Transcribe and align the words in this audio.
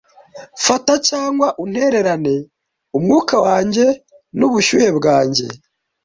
fata 0.65 0.93
cyangwa 1.09 1.47
untererane 1.63 2.35
umwuka 2.97 3.35
wanjye 3.45 3.85
n'ubushyuhe 4.37 4.89
bwanjye 4.97 5.45